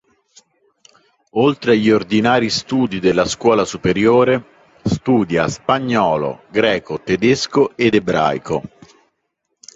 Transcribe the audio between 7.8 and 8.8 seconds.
ebraico.